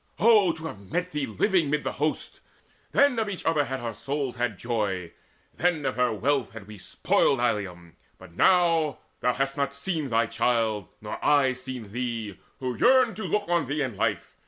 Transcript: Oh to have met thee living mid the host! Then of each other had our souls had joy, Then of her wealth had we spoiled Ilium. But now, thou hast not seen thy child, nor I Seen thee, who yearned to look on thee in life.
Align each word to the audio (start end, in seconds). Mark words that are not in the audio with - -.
Oh 0.17 0.51
to 0.53 0.65
have 0.65 0.91
met 0.91 1.11
thee 1.11 1.27
living 1.27 1.69
mid 1.69 1.83
the 1.83 1.91
host! 1.91 2.39
Then 2.91 3.19
of 3.19 3.29
each 3.29 3.45
other 3.45 3.65
had 3.65 3.81
our 3.81 3.93
souls 3.93 4.37
had 4.37 4.57
joy, 4.57 5.13
Then 5.53 5.85
of 5.85 5.95
her 5.95 6.11
wealth 6.11 6.53
had 6.53 6.65
we 6.65 6.79
spoiled 6.79 7.39
Ilium. 7.39 7.97
But 8.17 8.33
now, 8.33 8.97
thou 9.19 9.35
hast 9.35 9.57
not 9.57 9.75
seen 9.75 10.09
thy 10.09 10.25
child, 10.25 10.87
nor 11.01 11.23
I 11.23 11.53
Seen 11.53 11.91
thee, 11.91 12.39
who 12.57 12.75
yearned 12.75 13.15
to 13.17 13.25
look 13.25 13.47
on 13.47 13.67
thee 13.67 13.83
in 13.83 13.95
life. 13.95 14.33